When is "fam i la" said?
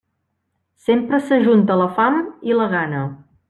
2.01-2.67